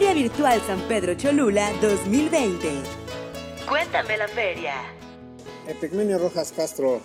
Feria 0.00 0.14
Virtual 0.14 0.62
San 0.66 0.80
Pedro 0.88 1.14
Cholula 1.14 1.70
2020. 1.82 2.68
Cuéntame 3.68 4.16
la 4.16 4.28
feria. 4.28 4.72
Epigmenio 5.68 6.16
Rojas 6.16 6.54
Castro, 6.56 7.02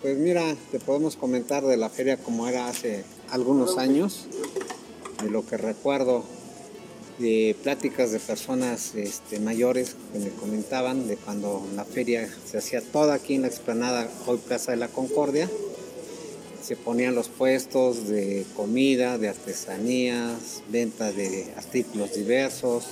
pues 0.00 0.16
mira, 0.16 0.56
te 0.70 0.80
podemos 0.80 1.16
comentar 1.16 1.62
de 1.62 1.76
la 1.76 1.90
feria 1.90 2.16
como 2.16 2.48
era 2.48 2.68
hace 2.68 3.04
algunos 3.30 3.76
años, 3.76 4.26
de 5.22 5.28
lo 5.28 5.44
que 5.44 5.58
recuerdo, 5.58 6.24
de 7.18 7.54
pláticas 7.62 8.10
de 8.10 8.20
personas 8.20 8.94
este, 8.94 9.38
mayores 9.38 9.94
que 10.10 10.20
me 10.20 10.30
comentaban 10.30 11.08
de 11.08 11.18
cuando 11.18 11.62
la 11.76 11.84
feria 11.84 12.26
se 12.46 12.56
hacía 12.56 12.80
toda 12.80 13.12
aquí 13.12 13.34
en 13.34 13.42
la 13.42 13.48
explanada, 13.48 14.08
hoy 14.26 14.38
Plaza 14.38 14.70
de 14.70 14.78
la 14.78 14.88
Concordia. 14.88 15.46
Se 16.70 16.76
ponían 16.76 17.16
los 17.16 17.28
puestos 17.28 18.06
de 18.06 18.46
comida, 18.54 19.18
de 19.18 19.28
artesanías, 19.28 20.62
venta 20.68 21.10
de 21.10 21.52
artículos 21.56 22.14
diversos, 22.14 22.84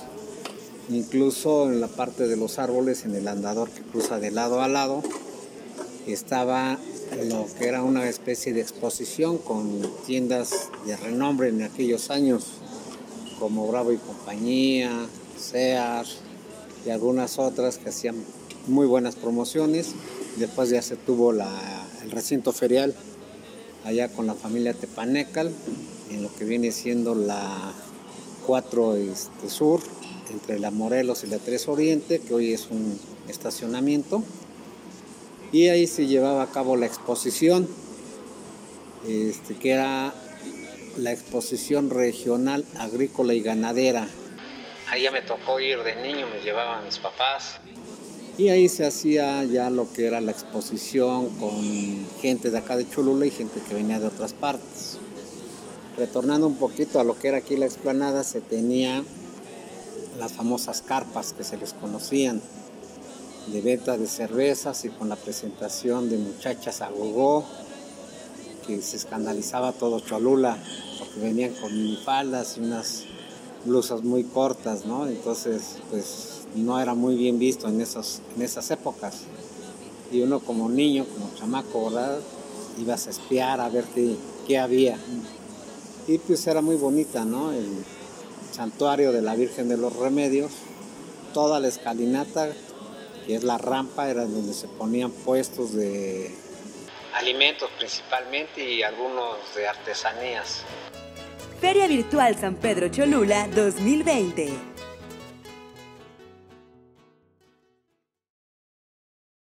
incluso 0.89 1.71
en 1.71 1.79
la 1.79 1.87
parte 1.87 2.27
de 2.27 2.35
los 2.35 2.59
árboles, 2.59 3.05
en 3.05 3.15
el 3.15 3.25
andador 3.29 3.69
que 3.69 3.81
cruza 3.81 4.19
de 4.19 4.31
lado 4.31 4.61
a 4.61 4.67
lado, 4.67 5.01
estaba 6.07 6.77
lo 7.29 7.47
que 7.57 7.69
era 7.69 7.81
una 7.81 8.09
especie 8.09 8.51
de 8.51 8.59
exposición 8.59 9.37
con 9.37 9.81
tiendas 10.05 10.67
de 10.85 10.97
renombre 10.97 11.47
en 11.47 11.61
aquellos 11.61 12.09
años, 12.09 12.47
como 13.39 13.65
Bravo 13.65 13.93
y 13.93 13.97
Compañía, 13.97 14.91
Sears 15.37 16.17
y 16.85 16.89
algunas 16.89 17.39
otras 17.39 17.77
que 17.77 17.87
hacían 17.91 18.17
muy 18.67 18.87
buenas 18.87 19.15
promociones. 19.15 19.93
Después 20.35 20.69
ya 20.69 20.81
se 20.81 20.97
tuvo 20.97 21.31
el 21.31 22.11
recinto 22.11 22.51
ferial 22.51 22.93
allá 23.85 24.09
con 24.09 24.27
la 24.27 24.35
familia 24.35 24.73
Tepanecal, 24.73 25.51
en 26.11 26.23
lo 26.23 26.33
que 26.35 26.45
viene 26.45 26.71
siendo 26.71 27.15
la 27.15 27.73
4 28.45 28.95
este, 28.95 29.49
Sur, 29.49 29.81
entre 30.29 30.59
la 30.59 30.71
Morelos 30.71 31.23
y 31.23 31.27
la 31.27 31.37
3 31.37 31.67
Oriente, 31.67 32.19
que 32.19 32.33
hoy 32.33 32.53
es 32.53 32.67
un 32.69 32.99
estacionamiento 33.27 34.23
y 35.51 35.67
ahí 35.69 35.87
se 35.87 36.05
llevaba 36.05 36.43
a 36.43 36.47
cabo 36.47 36.75
la 36.75 36.85
exposición, 36.85 37.67
este, 39.07 39.55
que 39.55 39.71
era 39.71 40.13
la 40.97 41.11
exposición 41.11 41.89
regional 41.89 42.65
agrícola 42.77 43.33
y 43.33 43.41
ganadera. 43.41 44.07
Ahí 44.89 45.03
ya 45.03 45.11
me 45.11 45.21
tocó 45.21 45.59
ir 45.59 45.79
de 45.83 45.95
niño, 46.01 46.27
me 46.27 46.39
llevaban 46.41 46.85
mis 46.85 46.97
papás. 46.99 47.59
Y 48.37 48.49
ahí 48.49 48.69
se 48.69 48.85
hacía 48.85 49.43
ya 49.43 49.69
lo 49.69 49.91
que 49.91 50.05
era 50.05 50.21
la 50.21 50.31
exposición 50.31 51.29
con 51.39 52.07
gente 52.21 52.51
de 52.51 52.57
acá 52.57 52.77
de 52.77 52.89
Cholula 52.89 53.25
y 53.25 53.31
gente 53.31 53.61
que 53.61 53.73
venía 53.73 53.99
de 53.99 54.07
otras 54.07 54.33
partes. 54.33 54.97
Retornando 55.97 56.47
un 56.47 56.55
poquito 56.55 56.99
a 56.99 57.03
lo 57.03 57.17
que 57.17 57.29
era 57.29 57.37
aquí 57.37 57.57
la 57.57 57.65
explanada, 57.65 58.23
se 58.23 58.41
tenía 58.41 59.03
las 60.17 60.33
famosas 60.33 60.81
carpas 60.81 61.33
que 61.33 61.43
se 61.43 61.57
les 61.57 61.73
conocían 61.73 62.41
de 63.47 63.61
venta 63.61 63.97
de 63.97 64.07
cervezas 64.07 64.85
y 64.85 64.89
con 64.89 65.09
la 65.09 65.15
presentación 65.15 66.09
de 66.09 66.17
muchachas 66.17 66.81
a 66.81 66.89
gogó, 66.89 67.45
que 68.67 68.81
se 68.81 68.97
escandalizaba 68.97 69.71
todo 69.71 69.99
Cholula, 69.99 70.57
porque 70.99 71.19
venían 71.19 71.53
con 71.55 71.73
minifaldas 71.73 72.57
y 72.57 72.61
unas 72.61 73.05
blusas 73.65 74.03
muy 74.03 74.23
cortas, 74.23 74.85
¿no? 74.85 75.07
Entonces, 75.07 75.77
pues 75.89 76.41
no 76.55 76.79
era 76.79 76.93
muy 76.93 77.15
bien 77.15 77.39
visto 77.39 77.67
en, 77.67 77.81
esos, 77.81 78.21
en 78.35 78.43
esas 78.43 78.69
épocas. 78.71 79.15
Y 80.11 80.21
uno 80.21 80.39
como 80.39 80.69
niño, 80.69 81.05
como 81.05 81.33
chamaco, 81.35 81.89
¿verdad? 81.89 82.19
Ibas 82.79 83.07
a 83.07 83.09
espiar 83.11 83.59
a 83.61 83.69
ver 83.69 83.85
qué, 83.93 84.15
qué 84.47 84.57
había. 84.57 84.97
Y 86.07 86.17
pues 86.17 86.45
era 86.47 86.61
muy 86.61 86.75
bonita, 86.75 87.25
¿no? 87.25 87.51
El 87.51 87.83
santuario 88.51 89.11
de 89.11 89.21
la 89.21 89.35
Virgen 89.35 89.69
de 89.69 89.77
los 89.77 89.95
Remedios, 89.95 90.51
toda 91.33 91.59
la 91.59 91.67
escalinata 91.67 92.49
que 93.29 93.35
es 93.35 93.43
la 93.43 93.59
rampa, 93.59 94.09
era 94.09 94.25
donde 94.25 94.53
se 94.55 94.67
ponían 94.67 95.11
puestos 95.11 95.75
de 95.75 96.31
alimentos 97.13 97.69
principalmente 97.77 98.67
y 98.67 98.81
algunos 98.81 99.37
de 99.55 99.67
artesanías. 99.67 100.63
Feria 101.61 101.87
Virtual 101.87 102.35
San 102.35 102.55
Pedro 102.55 102.87
Cholula 102.87 103.47
2020. 103.49 104.78